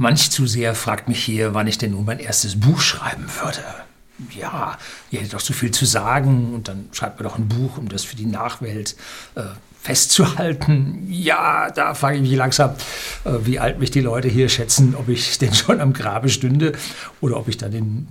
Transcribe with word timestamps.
Manch 0.00 0.30
zu 0.30 0.46
sehr 0.46 0.76
fragt 0.76 1.08
mich 1.08 1.24
hier, 1.24 1.54
wann 1.54 1.66
ich 1.66 1.76
denn 1.76 1.90
nun 1.90 2.04
mein 2.04 2.20
erstes 2.20 2.60
Buch 2.60 2.80
schreiben 2.80 3.26
würde. 3.42 3.64
Ja, 4.30 4.78
ihr 5.10 5.18
hättet 5.18 5.34
doch 5.34 5.40
so 5.40 5.52
viel 5.52 5.72
zu 5.72 5.86
sagen 5.86 6.54
und 6.54 6.68
dann 6.68 6.88
schreibt 6.92 7.18
man 7.18 7.28
doch 7.28 7.36
ein 7.36 7.48
Buch, 7.48 7.78
um 7.78 7.88
das 7.88 8.04
für 8.04 8.14
die 8.14 8.26
Nachwelt 8.26 8.94
äh, 9.34 9.42
festzuhalten. 9.82 11.04
Ja, 11.10 11.70
da 11.72 11.94
frage 11.94 12.16
ich 12.16 12.22
mich 12.22 12.36
langsam, 12.36 12.70
äh, 13.24 13.30
wie 13.42 13.58
alt 13.58 13.80
mich 13.80 13.90
die 13.90 14.00
Leute 14.00 14.28
hier 14.28 14.48
schätzen, 14.48 14.94
ob 14.96 15.08
ich 15.08 15.36
denn 15.40 15.52
schon 15.52 15.80
am 15.80 15.92
Grabe 15.92 16.28
stünde 16.28 16.74
oder 17.20 17.36
ob 17.36 17.48
ich 17.48 17.56
dann 17.56 17.72
in 17.72 18.06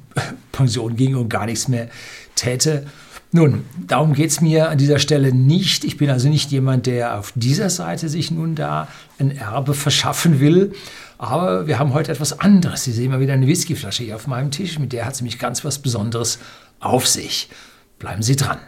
Pension 0.51 0.97
ginge 0.97 1.17
und 1.17 1.29
gar 1.29 1.45
nichts 1.45 1.69
mehr 1.69 1.87
täte. 2.35 2.85
Nun, 3.31 3.65
darum 3.87 4.13
geht 4.13 4.31
es 4.31 4.41
mir 4.41 4.69
an 4.69 4.77
dieser 4.77 4.99
Stelle 4.99 5.33
nicht. 5.33 5.83
Ich 5.83 5.97
bin 5.97 6.09
also 6.09 6.29
nicht 6.29 6.51
jemand, 6.51 6.85
der 6.85 7.17
auf 7.19 7.33
dieser 7.35 7.69
Seite 7.69 8.07
sich 8.07 8.31
nun 8.31 8.55
da 8.55 8.87
ein 9.19 9.31
Erbe 9.31 9.73
verschaffen 9.73 10.39
will. 10.39 10.73
Aber 11.19 11.65
wir 11.65 11.79
haben 11.79 11.93
heute 11.93 12.11
etwas 12.11 12.39
anderes. 12.39 12.83
Sie 12.83 12.91
sehen 12.91 13.09
mal 13.09 13.19
wieder 13.19 13.33
eine 13.33 13.47
Whiskyflasche 13.47 14.03
hier 14.03 14.15
auf 14.15 14.27
meinem 14.27 14.51
Tisch. 14.51 14.77
Mit 14.77 14.93
der 14.93 15.05
hat 15.05 15.15
es 15.15 15.21
nämlich 15.21 15.39
ganz 15.39 15.65
was 15.65 15.79
Besonderes 15.79 16.37
auf 16.79 17.07
sich. 17.07 17.49
Bleiben 17.97 18.21
Sie 18.21 18.35
dran. 18.35 18.59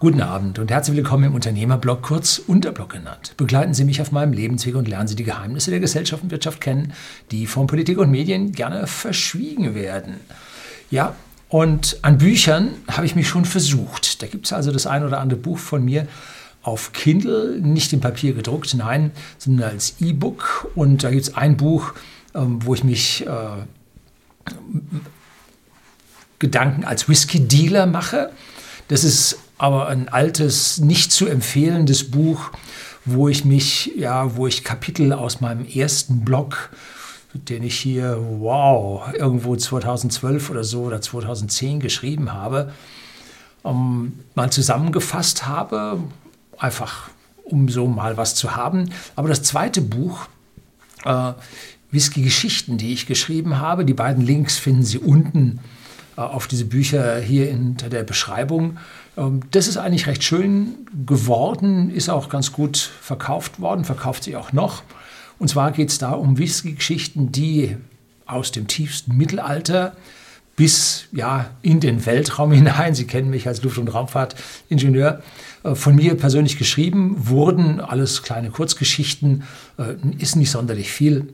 Guten 0.00 0.20
Abend 0.20 0.60
und 0.60 0.70
herzlich 0.70 0.96
willkommen 0.96 1.24
im 1.24 1.34
Unternehmerblog, 1.34 2.02
kurz 2.02 2.38
Unterblog 2.38 2.90
genannt. 2.90 3.34
Begleiten 3.36 3.74
Sie 3.74 3.84
mich 3.84 4.00
auf 4.00 4.12
meinem 4.12 4.32
Lebensweg 4.32 4.76
und 4.76 4.86
lernen 4.86 5.08
Sie 5.08 5.16
die 5.16 5.24
Geheimnisse 5.24 5.70
der 5.70 5.80
Gesellschaft 5.80 6.22
und 6.22 6.30
Wirtschaft 6.30 6.60
kennen, 6.60 6.92
die 7.32 7.48
von 7.48 7.66
Politik 7.66 7.98
und 7.98 8.10
Medien 8.10 8.52
gerne 8.52 8.86
verschwiegen 8.86 9.74
werden. 9.74 10.14
Ja, 10.90 11.16
und 11.48 11.98
an 12.02 12.18
Büchern 12.18 12.74
habe 12.88 13.06
ich 13.06 13.14
mich 13.14 13.28
schon 13.28 13.44
versucht. 13.44 14.22
Da 14.22 14.26
gibt 14.26 14.46
es 14.46 14.52
also 14.52 14.70
das 14.70 14.86
ein 14.86 15.04
oder 15.04 15.20
andere 15.20 15.38
Buch 15.38 15.58
von 15.58 15.84
mir 15.84 16.06
auf 16.62 16.92
Kindle, 16.92 17.58
nicht 17.60 17.92
in 17.92 18.00
Papier 18.00 18.34
gedruckt, 18.34 18.74
nein, 18.74 19.12
sondern 19.38 19.70
als 19.70 19.94
E-Book. 20.00 20.70
Und 20.74 21.02
da 21.04 21.10
gibt 21.10 21.22
es 21.22 21.34
ein 21.34 21.56
Buch, 21.56 21.94
ähm, 22.34 22.58
wo 22.64 22.74
ich 22.74 22.84
mich 22.84 23.26
äh, 23.26 23.30
Gedanken 26.38 26.84
als 26.84 27.08
Whisky-Dealer 27.08 27.86
mache. 27.86 28.30
Das 28.88 29.04
ist 29.04 29.38
aber 29.56 29.88
ein 29.88 30.08
altes, 30.08 30.78
nicht 30.78 31.10
zu 31.12 31.26
empfehlendes 31.26 32.10
Buch, 32.10 32.50
wo 33.04 33.28
ich 33.28 33.44
mich, 33.44 33.92
ja, 33.96 34.36
wo 34.36 34.46
ich 34.46 34.64
Kapitel 34.64 35.12
aus 35.12 35.40
meinem 35.40 35.66
ersten 35.66 36.24
Blog, 36.24 36.70
den 37.34 37.62
ich 37.62 37.78
hier, 37.78 38.18
wow, 38.40 39.12
irgendwo 39.12 39.56
2012 39.56 40.50
oder 40.50 40.64
so 40.64 40.82
oder 40.82 41.00
2010 41.00 41.80
geschrieben 41.80 42.32
habe, 42.32 42.72
um, 43.62 44.20
mal 44.34 44.50
zusammengefasst 44.50 45.46
habe, 45.46 45.98
einfach 46.58 47.10
um 47.44 47.68
so 47.68 47.86
mal 47.86 48.16
was 48.16 48.34
zu 48.34 48.56
haben. 48.56 48.90
Aber 49.16 49.28
das 49.28 49.42
zweite 49.42 49.80
Buch, 49.80 50.26
äh, 51.04 51.32
Whisky-Geschichten, 51.90 52.76
die 52.76 52.92
ich 52.92 53.06
geschrieben 53.06 53.58
habe, 53.58 53.84
die 53.84 53.94
beiden 53.94 54.24
Links 54.24 54.58
finden 54.58 54.82
Sie 54.82 54.98
unten 54.98 55.60
äh, 56.16 56.20
auf 56.20 56.46
diese 56.46 56.66
Bücher 56.66 57.18
hier 57.18 57.46
hinter 57.46 57.88
der 57.88 58.04
Beschreibung. 58.04 58.78
Ähm, 59.16 59.40
das 59.50 59.68
ist 59.68 59.76
eigentlich 59.76 60.06
recht 60.06 60.24
schön 60.24 60.86
geworden, 61.06 61.90
ist 61.90 62.08
auch 62.08 62.28
ganz 62.28 62.52
gut 62.52 62.76
verkauft 62.76 63.60
worden, 63.60 63.84
verkauft 63.84 64.24
sich 64.24 64.36
auch 64.36 64.52
noch. 64.52 64.82
Und 65.38 65.48
zwar 65.48 65.72
geht 65.72 65.90
es 65.90 65.98
da 65.98 66.12
um 66.12 66.38
Whisky-Geschichten, 66.38 67.32
die 67.32 67.76
aus 68.26 68.52
dem 68.52 68.66
tiefsten 68.66 69.16
Mittelalter 69.16 69.96
bis 70.56 71.04
ja, 71.12 71.50
in 71.62 71.78
den 71.78 72.04
Weltraum 72.04 72.50
hinein, 72.52 72.94
Sie 72.94 73.06
kennen 73.06 73.30
mich 73.30 73.46
als 73.46 73.62
Luft- 73.62 73.78
und 73.78 73.88
Raumfahrtingenieur, 73.88 75.22
äh, 75.62 75.74
von 75.74 75.94
mir 75.94 76.16
persönlich 76.16 76.58
geschrieben 76.58 77.28
wurden. 77.28 77.80
Alles 77.80 78.22
kleine 78.22 78.50
Kurzgeschichten, 78.50 79.44
äh, 79.78 79.94
ist 80.18 80.36
nicht 80.36 80.50
sonderlich 80.50 80.90
viel 80.90 81.32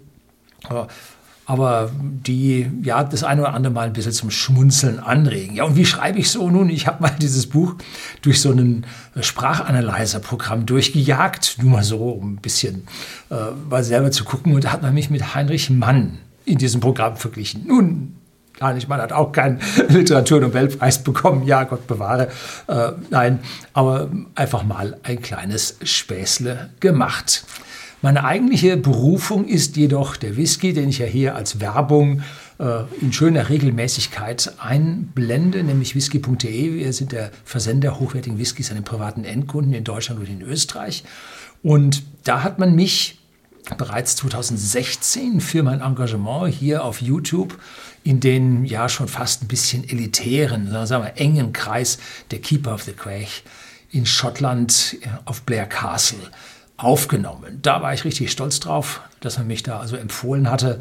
aber 1.47 1.91
die 1.98 2.70
ja 2.83 3.05
das 3.05 3.23
eine 3.23 3.42
oder 3.42 3.55
andere 3.55 3.73
Mal 3.73 3.86
ein 3.86 3.92
bisschen 3.92 4.13
zum 4.13 4.30
Schmunzeln 4.30 4.98
anregen. 4.98 5.57
Ja, 5.57 5.64
und 5.64 5.77
wie 5.77 5.85
schreibe 5.85 6.18
ich 6.18 6.30
so 6.30 6.51
nun? 6.51 6.70
Ich 6.70 6.86
habe 6.86 7.02
mal 7.02 7.13
dieses 7.20 7.46
Buch 7.46 7.74
durch 8.23 8.41
so 8.41 8.51
ein 8.52 8.86
Sprachanalyzer-Programm 9.18 10.67
durchgejagt, 10.67 11.58
nur 11.61 11.73
mal 11.73 11.85
so, 11.85 11.98
um 11.98 12.35
ein 12.35 12.36
bisschen 12.36 12.86
äh, 13.30 13.35
mal 13.68 13.85
selber 13.85 14.11
zu 14.11 14.24
gucken. 14.24 14.55
Und 14.55 14.64
da 14.64 14.73
hat 14.73 14.83
man 14.83 14.95
mich 14.95 15.11
mit 15.11 15.35
Heinrich 15.35 15.70
Mann 15.70 16.18
in 16.46 16.58
diesem 16.58 16.80
Programm 16.80 17.17
verglichen. 17.17 17.67
Nun, 17.67 18.17
Heinrich 18.61 18.89
Mann 18.89 19.01
hat 19.01 19.13
auch 19.13 19.33
keinen 19.33 19.61
Literaturnobelpreis 19.89 21.02
bekommen, 21.02 21.47
ja, 21.47 21.64
Gott 21.64 21.86
bewahre. 21.86 22.29
Äh, 22.68 22.92
nein, 23.11 23.41
aber 23.73 24.11
einfach 24.35 24.63
mal 24.63 24.97
ein 25.02 25.20
kleines 25.20 25.77
Späßle 25.83 26.70
gemacht. 26.80 27.45
Meine 28.05 28.25
eigentliche 28.25 28.77
Berufung 28.77 29.47
ist 29.47 29.79
jedoch 29.79 30.17
der 30.17 30.37
Whisky, 30.37 30.75
den 30.75 30.91
ich 30.91 30.98
ja 30.98 31.07
hier 31.07 31.37
als 31.37 31.59
Werbung 31.59 32.20
äh, 32.59 32.83
in 33.01 33.15
schöner 33.15 33.48
Regelmäßigkeit 33.48 34.57
einblende, 34.59 35.65
nämlich 35.65 35.95
whisky.de. 35.95 36.75
Wir 36.75 36.92
sind 36.92 37.13
der 37.13 37.31
Versender 37.47 37.98
hochwertigen 37.98 38.39
Whiskys 38.39 38.69
an 38.69 38.77
den 38.77 38.85
privaten 38.85 39.25
Endkunden 39.25 39.73
in 39.73 39.85
Deutschland 39.85 40.20
und 40.20 40.29
in 40.29 40.42
Österreich. 40.42 41.03
Und 41.63 42.03
da 42.25 42.42
hat 42.42 42.59
man 42.59 42.75
mich 42.75 43.20
bereits 43.79 44.17
2016 44.17 45.41
für 45.41 45.63
mein 45.63 45.81
Engagement 45.81 46.53
hier 46.53 46.85
auf 46.85 47.01
YouTube 47.01 47.59
in 48.03 48.21
den 48.21 48.67
ja 48.67 48.91
schon 48.91 49.09
fast 49.09 49.42
ein 49.42 49.48
bisschen 49.48 49.83
elitären, 49.89 50.69
sagen 50.86 51.05
wir 51.05 51.17
engen 51.17 51.55
Kreis 51.55 51.97
der 52.33 52.41
Keeper 52.41 52.75
of 52.75 52.83
the 52.83 52.92
Quaich 52.92 53.45
in 53.92 54.05
Schottland 54.05 54.98
äh, 55.01 55.07
auf 55.25 55.41
Blair 55.41 55.65
Castle 55.65 56.19
aufgenommen. 56.77 57.58
Da 57.62 57.83
war 57.83 57.95
ich 57.95 58.05
richtig 58.05 58.30
stolz 58.30 58.61
drauf, 58.61 59.01
dass 59.20 59.39
er 59.39 59.45
mich 59.45 59.62
da 59.62 59.79
also 59.79 59.96
empfohlen 59.96 60.51
hatte. 60.51 60.80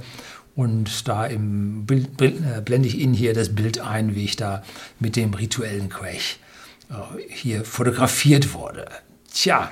Und 0.56 1.08
da 1.08 1.26
im 1.26 1.86
Bild, 1.86 2.22
äh, 2.22 2.62
blende 2.64 2.88
ich 2.88 3.00
Ihnen 3.00 3.14
hier 3.14 3.34
das 3.34 3.56
Bild 3.56 3.80
ein, 3.80 4.16
wie 4.16 4.26
ich 4.26 4.36
da 4.36 4.64
mit 5.00 5.16
dem 5.16 5.34
rituellen 5.34 5.90
Quech 5.90 6.40
äh, 6.90 6.94
hier 7.30 7.66
fotografiert 7.66 8.54
wurde. 8.54 8.86
Tja, 9.34 9.72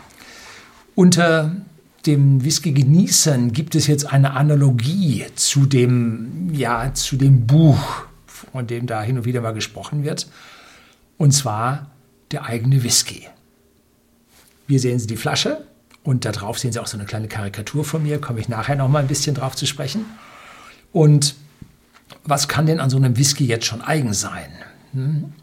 unter 0.96 1.56
dem 2.08 2.44
Whisky-Genießern 2.44 3.52
gibt 3.52 3.76
es 3.76 3.86
jetzt 3.86 4.12
eine 4.12 4.32
Analogie 4.32 5.26
zu 5.36 5.68
dem, 5.68 6.50
ja, 6.52 6.94
zu 6.96 7.16
dem 7.16 7.46
Buch, 7.46 8.06
von 8.26 8.66
dem 8.66 8.88
da 8.88 9.04
hin 9.04 9.20
und 9.20 9.26
wieder 9.26 9.42
mal 9.42 9.54
gesprochen 9.54 10.04
wird. 10.04 10.28
Und 11.18 11.32
zwar 11.32 11.92
der 12.32 12.46
eigene 12.46 12.84
Whisky. 12.84 13.28
Hier 14.68 14.80
sehen 14.80 14.98
Sie 14.98 15.08
die 15.08 15.18
Flasche. 15.18 15.66
Und 16.04 16.26
da 16.26 16.32
drauf 16.32 16.58
sehen 16.58 16.72
Sie 16.72 16.80
auch 16.80 16.88
so 16.88 16.98
eine 16.98 17.06
kleine 17.06 17.28
Karikatur 17.28 17.86
von 17.86 18.04
mir, 18.04 18.20
komme 18.20 18.40
ich 18.40 18.50
nachher 18.50 18.76
noch 18.76 18.88
mal 18.88 19.00
ein 19.00 19.08
bisschen 19.08 19.36
drauf 19.36 19.56
zu 19.56 19.66
sprechen. 19.66 20.06
Und 20.92 21.36
was 22.24 22.48
kann 22.48 22.66
denn 22.66 22.80
an 22.80 22.90
so 22.90 22.98
einem 22.98 23.18
Whisky 23.18 23.46
jetzt 23.46 23.66
schon 23.66 23.82
eigen 23.82 24.14
sein? 24.14 24.52
Hm? 24.94 25.34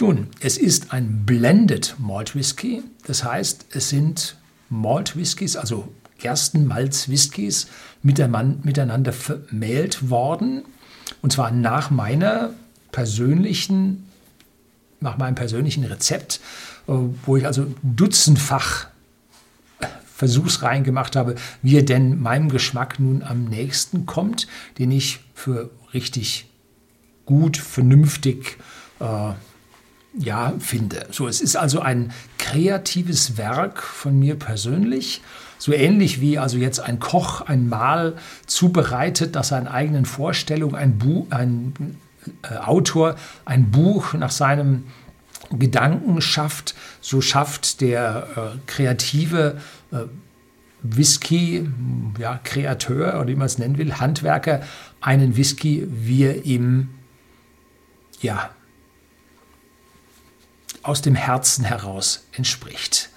Nun, 0.00 0.28
es 0.40 0.58
ist 0.58 0.92
ein 0.92 1.24
Blended 1.24 1.94
Malt 1.98 2.34
Whisky. 2.34 2.82
Das 3.06 3.24
heißt, 3.24 3.66
es 3.72 3.88
sind 3.88 4.36
Malt 4.68 5.16
Whiskys, 5.16 5.56
also 5.56 5.92
Gerstenmalz-Whiskys, 6.18 7.66
miteinander 8.02 9.12
vermählt 9.12 10.10
worden. 10.10 10.64
Und 11.20 11.32
zwar 11.32 11.50
nach 11.50 11.90
meiner 11.90 12.50
persönlichen, 12.90 14.08
nach 15.00 15.18
meinem 15.18 15.34
persönlichen 15.34 15.84
Rezept, 15.84 16.40
äh, 16.88 16.92
wo 17.26 17.36
ich 17.36 17.46
also 17.46 17.66
dutzendfach 17.82 18.86
Versuchsreihen 20.22 20.84
gemacht 20.84 21.16
habe, 21.16 21.34
wie 21.62 21.78
er 21.78 21.82
denn 21.82 22.22
meinem 22.22 22.48
Geschmack 22.48 23.00
nun 23.00 23.24
am 23.24 23.46
nächsten 23.46 24.06
kommt, 24.06 24.46
den 24.78 24.92
ich 24.92 25.18
für 25.34 25.70
richtig 25.92 26.46
gut, 27.26 27.56
vernünftig 27.56 28.56
äh, 29.00 29.32
ja, 30.16 30.52
finde. 30.60 31.08
So, 31.10 31.26
es 31.26 31.40
ist 31.40 31.56
also 31.56 31.80
ein 31.80 32.12
kreatives 32.38 33.36
Werk 33.36 33.82
von 33.82 34.16
mir 34.16 34.36
persönlich. 34.36 35.22
So 35.58 35.72
ähnlich 35.72 36.20
wie 36.20 36.38
also 36.38 36.56
jetzt 36.56 36.78
ein 36.78 37.00
Koch 37.00 37.40
ein 37.40 37.68
Mahl 37.68 38.14
zubereitet, 38.46 39.34
nach 39.34 39.42
seinen 39.42 39.66
eigenen 39.66 40.04
Vorstellungen, 40.04 40.76
ein, 40.76 40.98
Bu 40.98 41.26
ein 41.30 41.96
äh, 42.48 42.58
Autor 42.58 43.16
ein 43.44 43.72
Buch 43.72 44.14
nach 44.14 44.30
seinem 44.30 44.84
Gedanken 45.58 46.20
schafft, 46.20 46.74
so 47.00 47.20
schafft 47.20 47.80
der 47.80 48.28
äh, 48.36 48.58
kreative 48.66 49.58
Whisky, 50.82 51.68
ja, 52.18 52.40
Kreateur 52.42 53.20
oder 53.20 53.28
wie 53.28 53.36
man 53.36 53.46
es 53.46 53.58
nennen 53.58 53.78
will, 53.78 53.94
Handwerker, 53.94 54.62
einen 55.00 55.36
Whisky, 55.36 55.86
wie 55.88 56.24
er 56.24 56.44
ihm 56.44 56.88
ja, 58.20 58.50
aus 60.82 61.02
dem 61.02 61.14
Herzen 61.14 61.64
heraus 61.64 62.26
entspricht. 62.32 63.10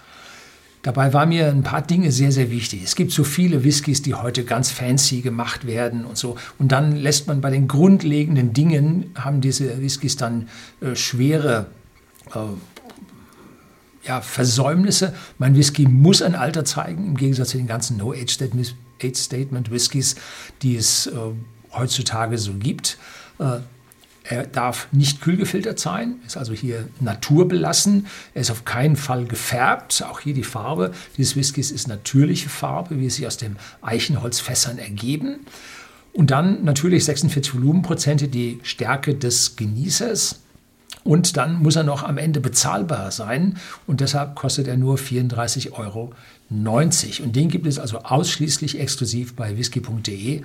Dabei 0.84 1.14
waren 1.14 1.30
mir 1.30 1.48
ein 1.48 1.64
paar 1.64 1.82
Dinge 1.82 2.12
sehr, 2.12 2.32
sehr 2.32 2.52
wichtig. 2.52 2.84
Es 2.84 2.96
gibt 2.96 3.12
so 3.12 3.24
viele 3.24 3.64
Whiskys, 3.64 4.04
die 4.04 4.14
heute 4.14 4.44
ganz 4.44 4.70
fancy 4.70 5.22
gemacht 5.22 5.66
werden 5.66 6.06
und 6.06 6.16
so. 6.16 6.38
Und 6.60 6.72
dann 6.72 6.96
lässt 6.96 7.26
man 7.26 7.42
bei 7.42 7.50
den 7.50 7.68
grundlegenden 7.68 8.54
Dingen, 8.54 9.12
haben 9.16 9.42
diese 9.42 9.82
Whiskys 9.82 10.16
dann 10.16 10.48
äh, 10.82 10.96
schwere 10.96 11.72
äh, 12.36 12.40
ja, 14.06 14.22
Versäumnisse. 14.22 15.14
Mein 15.38 15.56
Whisky 15.56 15.88
muss 15.88 16.22
ein 16.22 16.36
Alter 16.36 16.66
zeigen, 16.66 17.06
im 17.06 17.16
Gegensatz 17.18 17.50
zu 17.50 17.58
den 17.58 17.68
ganzen 17.68 17.98
No-Age-Statement-Whiskys, 17.98 20.16
die 20.62 20.76
es 20.76 21.08
äh, 21.08 21.12
heutzutage 21.72 22.38
so 22.38 22.54
gibt. 22.54 22.98
Äh, 23.40 23.60
er 24.28 24.48
darf 24.48 24.88
nicht 24.92 25.22
kühlgefiltert 25.22 25.80
sein, 25.80 26.16
ist 26.26 26.36
also 26.36 26.54
hier 26.54 26.90
naturbelassen. 27.00 28.08
Er 28.34 28.42
ist 28.42 28.50
auf 28.50 28.66
keinen 28.66 28.96
Fall 28.96 29.26
gefärbt. 29.26 30.04
Auch 30.10 30.20
hier 30.20 30.34
die 30.34 30.44
Farbe 30.44 30.94
dieses 31.16 31.36
Whiskys 31.36 31.70
ist 31.70 31.88
natürliche 31.88 32.50
Farbe, 32.50 33.00
wie 33.00 33.06
es 33.06 33.18
sich 33.18 33.28
aus 33.28 33.38
den 33.38 33.58
Eichenholzfässern 33.84 34.80
ergeben. 34.80 35.42
Und 36.12 36.32
dann 36.32 36.64
natürlich 36.64 37.06
46 37.06 37.54
Volumenprozente, 37.54 38.28
die 38.28 38.60
Stärke 38.64 39.14
des 39.14 39.58
Genießers. 39.58 40.42
Und 41.06 41.38
dann 41.38 41.62
muss 41.62 41.76
er 41.76 41.84
noch 41.84 42.02
am 42.04 42.18
Ende 42.18 42.42
bezahlbar 42.42 43.12
sein. 43.12 43.60
Und 43.86 44.02
deshalb 44.02 44.34
kostet 44.36 44.68
er 44.68 44.76
nur 44.76 44.98
34,90 44.98 45.72
Euro. 45.74 46.14
Und 46.50 47.36
den 47.36 47.50
gibt 47.50 47.68
es 47.68 47.78
also 47.78 48.00
ausschließlich 48.00 48.80
exklusiv 48.80 49.36
bei 49.36 49.56
whisky.de, 49.56 50.42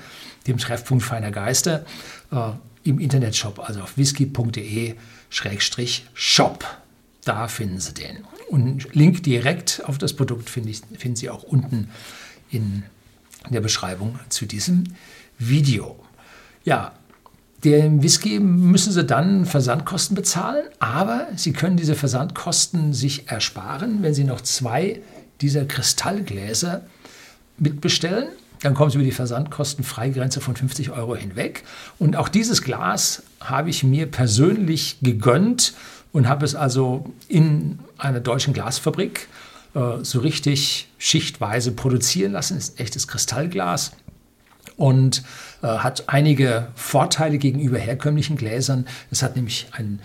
dem 0.46 0.58
Treffpunkt 0.58 1.02
feiner 1.02 1.30
Geister. 1.30 1.86
Äh, 2.30 2.50
im 2.84 2.98
Internetshop, 2.98 3.58
also 3.58 3.80
auf 3.80 3.96
whisky.de-shop. 3.96 4.96
Da 7.24 7.48
finden 7.48 7.80
Sie 7.80 7.94
den. 7.94 8.18
Und 8.50 8.94
Link 8.94 9.22
direkt 9.22 9.82
auf 9.86 9.96
das 9.96 10.14
Produkt 10.14 10.50
finden, 10.50 10.74
finden 10.96 11.16
Sie 11.16 11.30
auch 11.30 11.42
unten 11.42 11.88
in 12.50 12.82
der 13.48 13.62
Beschreibung 13.62 14.18
zu 14.28 14.44
diesem 14.44 14.84
Video. 15.38 15.98
Ja, 16.64 16.92
den 17.64 18.02
Whisky 18.02 18.40
müssen 18.40 18.92
Sie 18.92 19.04
dann 19.04 19.44
Versandkosten 19.44 20.14
bezahlen, 20.14 20.64
aber 20.78 21.28
Sie 21.36 21.52
können 21.52 21.76
diese 21.76 21.94
Versandkosten 21.94 22.92
sich 22.92 23.28
ersparen, 23.28 24.02
wenn 24.02 24.14
Sie 24.14 24.24
noch 24.24 24.40
zwei 24.40 25.00
dieser 25.40 25.64
Kristallgläser 25.64 26.82
mitbestellen 27.58 28.28
dann 28.62 28.74
kommen 28.74 28.90
Sie 28.90 28.96
über 28.96 29.04
die 29.04 29.12
Versandkostenfreigrenze 29.12 30.40
von 30.40 30.54
50 30.54 30.90
Euro 30.90 31.16
hinweg. 31.16 31.64
Und 31.98 32.16
auch 32.16 32.28
dieses 32.28 32.62
Glas 32.62 33.22
habe 33.40 33.70
ich 33.70 33.84
mir 33.84 34.06
persönlich 34.06 34.98
gegönnt 35.00 35.74
und 36.12 36.28
habe 36.28 36.44
es 36.44 36.54
also 36.54 37.10
in 37.28 37.78
einer 37.96 38.20
deutschen 38.20 38.52
Glasfabrik 38.52 39.28
äh, 39.74 40.02
so 40.02 40.20
richtig 40.20 40.88
schichtweise 40.98 41.72
produzieren 41.72 42.32
lassen. 42.32 42.56
Das 42.56 42.70
ist 42.70 42.80
echtes 42.80 43.08
Kristallglas 43.08 43.92
und 44.76 45.22
äh, 45.62 45.66
hat 45.66 46.08
einige 46.08 46.68
Vorteile 46.74 47.38
gegenüber 47.38 47.78
herkömmlichen 47.78 48.36
Gläsern. 48.36 48.86
Es 49.10 49.22
hat 49.22 49.36
nämlich 49.36 49.68
einen 49.72 50.00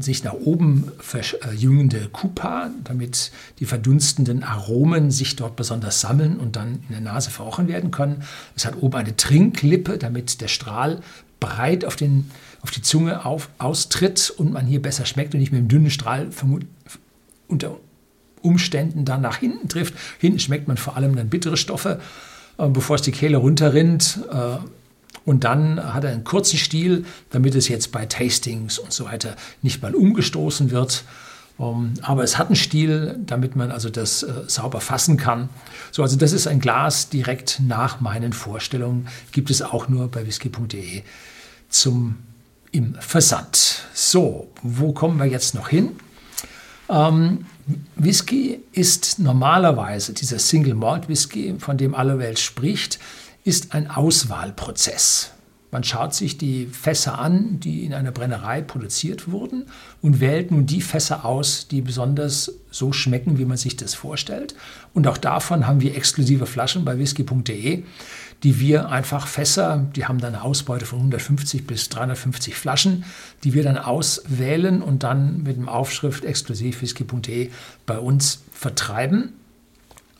sich 0.00 0.24
nach 0.24 0.32
oben 0.32 0.90
verjüngende 0.98 2.08
Kupa, 2.10 2.70
damit 2.82 3.30
die 3.60 3.66
verdunstenden 3.66 4.42
Aromen 4.42 5.12
sich 5.12 5.36
dort 5.36 5.54
besonders 5.54 6.00
sammeln 6.00 6.38
und 6.38 6.56
dann 6.56 6.80
in 6.88 6.90
der 6.90 7.00
Nase 7.00 7.30
verrochen 7.30 7.68
werden 7.68 7.92
können. 7.92 8.24
Es 8.56 8.66
hat 8.66 8.82
oben 8.82 8.96
eine 8.96 9.16
Trinklippe, 9.16 9.96
damit 9.96 10.40
der 10.40 10.48
Strahl 10.48 11.00
breit 11.38 11.84
auf, 11.84 11.94
den, 11.94 12.30
auf 12.62 12.72
die 12.72 12.82
Zunge 12.82 13.24
auf, 13.24 13.48
austritt 13.58 14.34
und 14.36 14.52
man 14.52 14.66
hier 14.66 14.82
besser 14.82 15.06
schmeckt 15.06 15.34
und 15.34 15.40
nicht 15.40 15.52
mit 15.52 15.60
einem 15.60 15.68
dünnen 15.68 15.90
Strahl 15.90 16.30
unter 17.46 17.76
Umständen 18.42 19.04
dann 19.04 19.20
nach 19.20 19.36
hinten 19.36 19.68
trifft. 19.68 19.94
Hinten 20.18 20.40
schmeckt 20.40 20.66
man 20.66 20.78
vor 20.78 20.96
allem 20.96 21.14
dann 21.14 21.28
bittere 21.28 21.56
Stoffe, 21.56 22.00
äh, 22.00 22.35
bevor 22.56 22.96
es 22.96 23.02
die 23.02 23.12
Kehle 23.12 23.38
runterrinnt. 23.38 24.20
Äh, 24.30 24.58
und 25.24 25.44
dann 25.44 25.92
hat 25.92 26.04
er 26.04 26.10
einen 26.10 26.24
kurzen 26.24 26.56
Stiel, 26.56 27.04
damit 27.30 27.54
es 27.54 27.68
jetzt 27.68 27.90
bei 27.90 28.06
Tastings 28.06 28.78
und 28.78 28.92
so 28.92 29.06
weiter 29.06 29.34
nicht 29.60 29.82
mal 29.82 29.94
umgestoßen 29.94 30.70
wird. 30.70 31.04
Ähm, 31.58 31.94
aber 32.02 32.22
es 32.22 32.38
hat 32.38 32.46
einen 32.46 32.56
Stiel, 32.56 33.18
damit 33.26 33.56
man 33.56 33.70
also 33.70 33.90
das 33.90 34.22
äh, 34.22 34.32
sauber 34.46 34.80
fassen 34.80 35.16
kann. 35.16 35.48
So, 35.90 36.02
also 36.02 36.16
das 36.16 36.32
ist 36.32 36.46
ein 36.46 36.60
Glas 36.60 37.08
direkt 37.08 37.60
nach 37.66 38.00
meinen 38.00 38.32
Vorstellungen. 38.32 39.08
Gibt 39.32 39.50
es 39.50 39.62
auch 39.62 39.88
nur 39.88 40.08
bei 40.08 40.26
whisky.de 40.26 41.02
zum 41.68 42.16
im 42.72 42.94
Versand. 43.00 43.86
So, 43.94 44.48
wo 44.62 44.92
kommen 44.92 45.18
wir 45.18 45.26
jetzt 45.26 45.54
noch 45.54 45.68
hin? 45.68 45.92
Ähm, 46.90 47.46
Whisky 47.96 48.60
ist 48.72 49.18
normalerweise 49.18 50.12
dieser 50.12 50.38
Single 50.38 50.74
Malt 50.74 51.08
Whisky, 51.08 51.54
von 51.58 51.76
dem 51.76 51.94
alle 51.94 52.18
Welt 52.18 52.38
spricht, 52.38 52.98
ist 53.44 53.74
ein 53.74 53.90
Auswahlprozess. 53.90 55.32
Man 55.70 55.84
schaut 55.84 56.14
sich 56.14 56.38
die 56.38 56.66
Fässer 56.66 57.18
an, 57.18 57.58
die 57.60 57.84
in 57.84 57.92
einer 57.92 58.12
Brennerei 58.12 58.62
produziert 58.62 59.30
wurden 59.30 59.66
und 60.00 60.20
wählt 60.20 60.50
nun 60.50 60.66
die 60.66 60.80
Fässer 60.80 61.24
aus, 61.24 61.68
die 61.68 61.80
besonders 61.80 62.52
so 62.70 62.92
schmecken, 62.92 63.38
wie 63.38 63.44
man 63.44 63.56
sich 63.56 63.76
das 63.76 63.94
vorstellt. 63.94 64.54
Und 64.94 65.06
auch 65.06 65.18
davon 65.18 65.66
haben 65.66 65.80
wir 65.80 65.96
exklusive 65.96 66.46
Flaschen 66.46 66.84
bei 66.84 66.98
whisky.de, 66.98 67.82
die 68.42 68.60
wir 68.60 68.90
einfach 68.90 69.26
Fässer, 69.26 69.86
die 69.96 70.06
haben 70.06 70.18
dann 70.18 70.34
eine 70.34 70.44
Ausbeute 70.44 70.86
von 70.86 70.98
150 70.98 71.66
bis 71.66 71.88
350 71.88 72.54
Flaschen, 72.54 73.04
die 73.44 73.54
wir 73.54 73.62
dann 73.62 73.78
auswählen 73.78 74.82
und 74.82 75.02
dann 75.02 75.42
mit 75.42 75.56
dem 75.56 75.68
Aufschrift 75.68 76.24
exklusiv 76.24 76.82
whisky.de 76.82 77.50
bei 77.86 77.98
uns 77.98 78.42
vertreiben. 78.52 79.32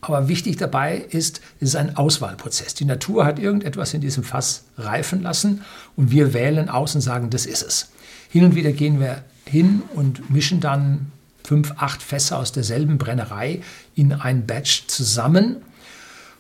Aber 0.01 0.29
wichtig 0.29 0.57
dabei 0.57 0.99
ist, 0.99 1.41
es 1.61 1.71
ist 1.71 1.77
ein 1.77 1.97
Auswahlprozess. 1.97 2.75
Die 2.75 2.85
Natur 2.85 3.25
hat 3.25 3.39
irgendetwas 3.39 3.95
in 3.95 4.01
diesem 4.01 4.25
Fass 4.25 4.65
reifen 4.77 5.23
lassen 5.23 5.63
und 5.97 6.11
wir 6.11 6.33
wählen 6.33 6.69
aus 6.69 6.95
und 6.95 7.01
sagen, 7.01 7.31
das 7.31 7.47
ist 7.47 7.63
es. 7.63 7.91
Hin 8.29 8.45
und 8.45 8.55
wieder 8.55 8.73
gehen 8.73 9.01
wir 9.01 9.25
hin 9.47 9.83
und 9.95 10.31
mischen 10.31 10.61
dann 10.61 11.13
fünf, 11.45 11.75
acht 11.77 12.03
Fässer 12.03 12.39
aus 12.39 12.53
derselben 12.53 12.99
Brennerei 12.99 13.63
in 13.95 14.13
ein 14.13 14.47
Batch 14.47 14.87
zusammen. 14.89 15.57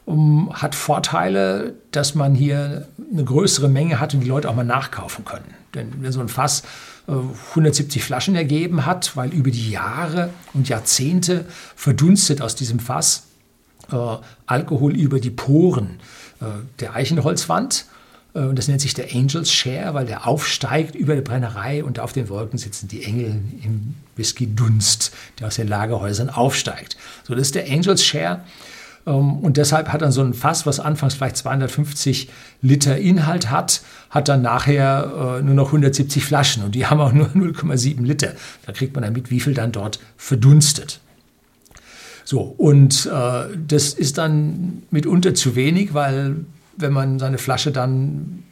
Um, 0.04 0.52
hat 0.54 0.76
Vorteile, 0.76 1.74
dass 1.90 2.14
man 2.14 2.36
hier 2.36 2.86
eine 3.12 3.24
größere 3.24 3.68
Menge 3.68 3.98
hat 3.98 4.14
und 4.14 4.20
die 4.20 4.28
Leute 4.28 4.48
auch 4.48 4.54
mal 4.54 4.64
nachkaufen 4.64 5.24
können. 5.24 5.52
Denn 5.74 5.92
wenn 6.00 6.12
so 6.12 6.20
ein 6.20 6.28
Fass 6.28 6.62
äh, 7.08 7.12
170 7.50 8.04
Flaschen 8.04 8.36
ergeben 8.36 8.86
hat, 8.86 9.16
weil 9.16 9.34
über 9.34 9.50
die 9.50 9.68
Jahre 9.68 10.30
und 10.54 10.68
Jahrzehnte 10.68 11.44
verdunstet 11.74 12.40
aus 12.40 12.54
diesem 12.54 12.78
Fass 12.78 13.24
äh, 13.24 13.25
Alkohol 14.46 14.96
über 14.96 15.20
die 15.20 15.30
Poren 15.30 16.00
äh, 16.40 16.44
der 16.80 16.94
Eichenholzwand. 16.94 17.86
Äh, 18.34 18.40
und 18.40 18.58
das 18.58 18.68
nennt 18.68 18.80
sich 18.80 18.94
der 18.94 19.14
Angels 19.14 19.50
Share, 19.50 19.94
weil 19.94 20.06
der 20.06 20.26
aufsteigt 20.26 20.94
über 20.94 21.14
der 21.14 21.22
Brennerei 21.22 21.82
und 21.82 21.98
auf 21.98 22.12
den 22.12 22.28
Wolken 22.28 22.58
sitzen 22.58 22.88
die 22.88 23.04
Engel 23.04 23.40
im 23.62 23.94
Whisky-Dunst, 24.16 25.12
der 25.40 25.46
aus 25.46 25.56
den 25.56 25.68
Lagerhäusern 25.68 26.28
aufsteigt. 26.30 26.96
So, 27.26 27.34
das 27.34 27.42
ist 27.42 27.54
der 27.54 27.70
Angels 27.70 28.04
Share. 28.04 28.40
Ähm, 29.06 29.38
und 29.38 29.56
deshalb 29.56 29.88
hat 29.88 30.02
dann 30.02 30.12
so 30.12 30.22
ein 30.22 30.34
Fass, 30.34 30.66
was 30.66 30.78
anfangs 30.78 31.14
vielleicht 31.14 31.38
250 31.38 32.28
Liter 32.60 32.98
Inhalt 32.98 33.50
hat, 33.50 33.80
hat 34.10 34.28
dann 34.28 34.42
nachher 34.42 35.40
nur 35.42 35.54
noch 35.54 35.66
170 35.68 36.24
Flaschen 36.24 36.64
und 36.64 36.74
die 36.74 36.86
haben 36.86 37.00
auch 37.00 37.12
nur 37.12 37.26
0,7 37.34 38.02
Liter. 38.04 38.34
Da 38.66 38.72
kriegt 38.72 38.94
man 38.94 39.04
dann 39.04 39.14
mit, 39.14 39.30
wie 39.30 39.40
viel 39.40 39.54
dann 39.54 39.72
dort 39.72 40.00
verdunstet. 40.16 41.00
So, 42.26 42.40
und 42.40 43.06
äh, 43.06 43.56
das 43.68 43.94
ist 43.94 44.18
dann 44.18 44.82
mitunter 44.90 45.32
zu 45.34 45.54
wenig, 45.54 45.94
weil 45.94 46.44
wenn 46.76 46.92
man 46.92 47.20
seine 47.20 47.38
Flasche 47.38 47.70
dann 47.70 48.42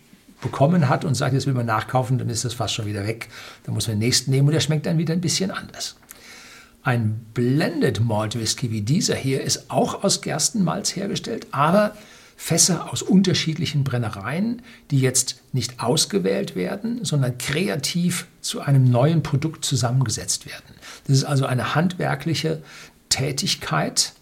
bekommen 0.40 0.88
hat 0.88 1.04
und 1.04 1.16
sagt, 1.16 1.34
jetzt 1.34 1.48
will 1.48 1.54
man 1.54 1.66
nachkaufen, 1.66 2.16
dann 2.18 2.28
ist 2.28 2.44
das 2.44 2.54
fast 2.54 2.72
schon 2.72 2.86
wieder 2.86 3.04
weg. 3.04 3.28
Dann 3.64 3.74
muss 3.74 3.88
man 3.88 3.96
den 3.96 4.06
nächsten 4.06 4.30
nehmen 4.30 4.46
und 4.46 4.54
der 4.54 4.60
schmeckt 4.60 4.86
dann 4.86 4.96
wieder 4.96 5.12
ein 5.12 5.20
bisschen 5.20 5.50
anders. 5.50 5.96
Ein 6.84 7.26
Blended 7.34 8.00
Malt 8.00 8.38
Whisky 8.38 8.70
wie 8.70 8.82
dieser 8.82 9.16
hier 9.16 9.42
ist 9.42 9.68
auch 9.72 10.04
aus 10.04 10.20
Gerstenmalz 10.20 10.94
hergestellt, 10.94 11.48
aber 11.50 11.96
Fässer 12.36 12.92
aus 12.92 13.02
unterschiedlichen 13.02 13.82
Brennereien, 13.82 14.62
die 14.92 15.00
jetzt 15.00 15.42
nicht 15.52 15.80
ausgewählt 15.80 16.54
werden, 16.54 17.04
sondern 17.04 17.38
kreativ 17.38 18.26
zu 18.40 18.60
einem 18.60 18.84
neuen 18.84 19.24
Produkt 19.24 19.64
zusammengesetzt 19.64 20.46
werden. 20.46 20.76
Das 21.06 21.16
ist 21.16 21.24
also 21.24 21.46
eine 21.46 21.74
handwerkliche 21.74 22.62
Tätigkeit, 23.14 24.12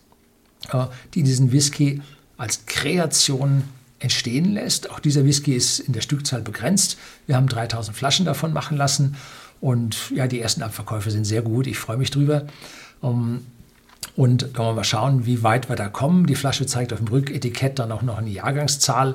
äh, 0.72 0.86
die 1.14 1.22
diesen 1.22 1.50
Whisky 1.50 2.02
als 2.36 2.66
Kreation 2.66 3.64
entstehen 4.00 4.52
lässt. 4.52 4.90
Auch 4.90 5.00
dieser 5.00 5.24
Whisky 5.24 5.54
ist 5.54 5.78
in 5.78 5.92
der 5.92 6.02
Stückzahl 6.02 6.42
begrenzt. 6.42 6.98
Wir 7.26 7.36
haben 7.36 7.48
3000 7.48 7.96
Flaschen 7.96 8.26
davon 8.26 8.52
machen 8.52 8.76
lassen 8.76 9.16
und 9.60 10.10
ja, 10.10 10.26
die 10.26 10.40
ersten 10.40 10.62
Abverkäufe 10.62 11.10
sind 11.10 11.24
sehr 11.24 11.42
gut. 11.42 11.66
Ich 11.66 11.78
freue 11.78 11.96
mich 11.96 12.10
drüber. 12.10 12.46
Um, 13.00 13.46
und 14.14 14.52
können 14.52 14.68
wir 14.68 14.74
mal 14.74 14.84
schauen, 14.84 15.24
wie 15.24 15.42
weit 15.42 15.68
wir 15.68 15.76
da 15.76 15.88
kommen. 15.88 16.26
Die 16.26 16.34
Flasche 16.34 16.66
zeigt 16.66 16.92
auf 16.92 16.98
dem 16.98 17.08
Rücketikett 17.08 17.78
dann 17.78 17.92
auch 17.92 18.02
noch 18.02 18.18
eine 18.18 18.28
Jahrgangszahl, 18.28 19.14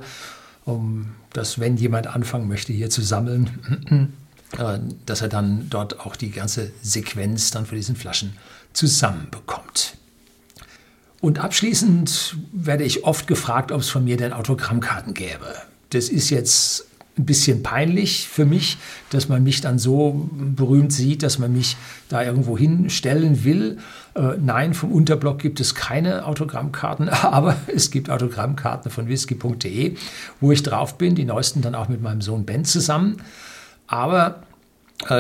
um, 0.66 1.10
dass 1.34 1.60
wenn 1.60 1.78
jemand 1.78 2.08
anfangen 2.08 2.48
möchte, 2.48 2.74
hier 2.74 2.90
zu 2.90 3.02
sammeln, 3.02 4.14
äh, 4.58 4.80
dass 5.06 5.22
er 5.22 5.28
dann 5.28 5.70
dort 5.70 6.00
auch 6.00 6.16
die 6.16 6.32
ganze 6.32 6.72
Sequenz 6.82 7.52
dann 7.52 7.66
für 7.66 7.76
diesen 7.76 7.96
Flaschen 7.96 8.34
zusammenbekommt. 8.78 9.98
Und 11.20 11.40
abschließend 11.40 12.38
werde 12.54 12.84
ich 12.84 13.04
oft 13.04 13.26
gefragt, 13.26 13.72
ob 13.72 13.82
es 13.82 13.90
von 13.90 14.04
mir 14.04 14.18
denn 14.18 14.34
Autogrammkarten 14.34 15.16
gäbe. 15.16 15.56
Das 15.90 16.10
ist 16.10 16.30
jetzt 16.30 16.86
ein 17.18 17.26
bisschen 17.26 17.64
peinlich 17.64 18.28
für 18.28 18.46
mich, 18.46 18.78
dass 19.10 19.28
man 19.28 19.42
mich 19.42 19.62
dann 19.62 19.80
so 19.80 20.30
berühmt 20.32 20.94
sieht, 20.94 21.24
dass 21.24 21.40
man 21.40 21.52
mich 21.52 21.76
da 22.10 22.22
irgendwo 22.22 22.56
hinstellen 22.56 23.44
will. 23.44 23.80
Äh, 24.14 24.34
nein, 24.40 24.76
vom 24.76 24.92
Unterblock 24.92 25.40
gibt 25.40 25.60
es 25.60 25.74
keine 25.74 26.28
Autogrammkarten, 26.28 27.10
aber 27.10 27.56
es 27.74 27.90
gibt 27.90 28.12
Autogrammkarten 28.12 28.92
von 28.92 29.08
whisky.de, 29.08 29.96
wo 30.40 30.52
ich 30.52 30.62
drauf 30.62 31.00
bin, 31.00 31.16
die 31.16 31.26
neuesten 31.26 31.62
dann 31.62 31.74
auch 31.74 31.90
mit 31.90 32.04
meinem 32.04 32.22
Sohn 32.22 32.46
Ben 32.46 32.64
zusammen. 32.64 33.18
Aber 33.88 34.44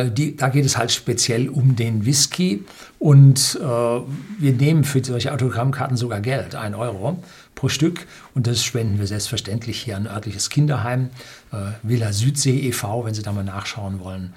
die, 0.09 0.35
da 0.35 0.49
geht 0.49 0.65
es 0.65 0.77
halt 0.77 0.91
speziell 0.91 1.49
um 1.49 1.75
den 1.75 2.05
Whisky 2.05 2.65
und 2.97 3.59
äh, 3.61 3.63
wir 3.63 4.53
nehmen 4.53 4.83
für 4.83 5.03
solche 5.03 5.31
Autogrammkarten 5.31 5.97
sogar 5.97 6.19
Geld, 6.19 6.55
ein 6.55 6.73
Euro 6.73 7.23
pro 7.53 7.69
Stück 7.69 8.07
und 8.33 8.47
das 8.47 8.63
spenden 8.63 8.97
wir 8.97 9.05
selbstverständlich 9.05 9.81
hier 9.81 9.95
an 9.95 10.07
ein 10.07 10.13
örtliches 10.13 10.49
Kinderheim, 10.49 11.09
äh, 11.51 11.57
Villa 11.83 12.11
Südsee 12.11 12.59
e.V., 12.67 13.05
wenn 13.05 13.13
Sie 13.13 13.21
da 13.21 13.31
mal 13.31 13.43
nachschauen 13.43 13.99
wollen, 13.99 14.33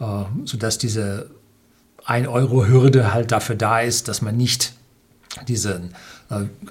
äh, 0.00 0.04
sodass 0.44 0.76
diese 0.76 1.30
1 2.04 2.28
Euro 2.28 2.66
Hürde 2.66 3.14
halt 3.14 3.32
dafür 3.32 3.56
da 3.56 3.80
ist, 3.80 4.08
dass 4.08 4.20
man 4.20 4.36
nicht 4.36 4.74
diese 5.48 5.74
äh, 5.74 5.80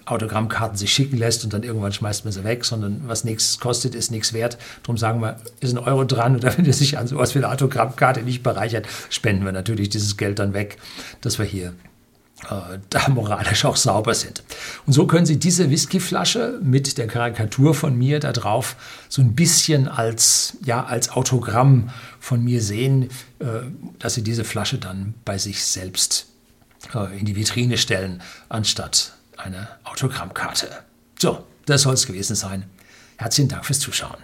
Autogrammkarten 0.05 0.77
sich 0.77 0.91
schicken 0.91 1.17
lässt 1.17 1.43
und 1.43 1.53
dann 1.53 1.63
irgendwann 1.63 1.93
schmeißt 1.93 2.25
man 2.25 2.31
sie 2.31 2.43
weg, 2.43 2.65
sondern 2.65 3.03
was 3.05 3.24
nichts 3.24 3.60
kostet, 3.60 3.95
ist 3.95 4.12
nichts 4.12 4.33
wert. 4.33 4.57
Darum 4.81 4.98
sagen 4.98 5.22
wir, 5.22 5.38
ist 5.60 5.74
ein 5.74 5.77
Euro 5.77 6.03
dran 6.03 6.36
und 6.36 6.43
wenn 6.43 6.65
ihr 6.65 6.74
sich 6.74 6.98
an 6.98 7.07
sowas 7.07 7.36
wie 7.36 7.39
eine 7.39 7.50
Autogrammkarte 7.50 8.24
nicht 8.24 8.43
bereichert, 8.43 8.88
spenden 9.10 9.45
wir 9.45 9.51
natürlich 9.51 9.89
dieses 9.89 10.17
Geld 10.17 10.39
dann 10.39 10.53
weg, 10.53 10.77
dass 11.22 11.39
wir 11.39 11.45
hier 11.45 11.74
äh, 12.50 12.79
da 12.89 13.10
moralisch 13.10 13.63
auch 13.65 13.75
sauber 13.75 14.13
sind. 14.15 14.43
Und 14.86 14.93
so 14.93 15.07
können 15.07 15.25
Sie 15.25 15.38
diese 15.38 15.69
Whiskyflasche 15.69 16.60
mit 16.62 16.98
der 16.98 17.07
Karikatur 17.07 17.74
von 17.74 17.98
mir 17.98 18.19
da 18.19 18.33
drauf 18.33 18.75
so 19.07 19.22
ein 19.22 19.33
bisschen 19.33 19.88
als, 19.88 20.57
ja, 20.65 20.83
als 20.83 21.10
Autogramm 21.10 21.89
von 22.19 22.43
mir 22.43 22.62
sehen, 22.62 23.10
äh, 23.39 23.45
dass 24.00 24.15
Sie 24.15 24.24
diese 24.24 24.43
Flasche 24.43 24.77
dann 24.77 25.13
bei 25.25 25.38
sich 25.38 25.63
selbst 25.63 26.25
äh, 26.93 27.17
in 27.17 27.25
die 27.25 27.36
Vitrine 27.36 27.77
stellen, 27.77 28.22
anstatt 28.50 29.13
eine 29.37 29.67
Autogrammkarte. 29.83 30.69
So, 31.19 31.45
das 31.65 31.83
soll 31.83 31.93
es 31.93 32.05
gewesen 32.05 32.35
sein. 32.35 32.69
Herzlichen 33.17 33.49
Dank 33.49 33.65
fürs 33.65 33.79
Zuschauen. 33.79 34.17